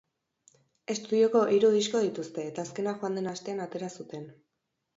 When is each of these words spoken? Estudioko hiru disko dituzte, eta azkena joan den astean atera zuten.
Estudioko 0.93 1.43
hiru 1.57 1.69
disko 1.75 2.03
dituzte, 2.07 2.47
eta 2.53 2.65
azkena 2.65 2.97
joan 2.99 3.21
den 3.21 3.31
astean 3.37 3.65
atera 3.69 3.95
zuten. 4.01 4.29